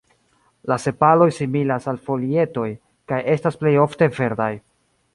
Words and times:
La 0.71 0.77
sepaloj 0.85 1.27
similas 1.41 1.87
al 1.93 2.01
folietoj, 2.09 2.67
kaj 3.13 3.23
estas 3.37 3.63
plejofte 3.63 4.13
verdaj. 4.21 4.53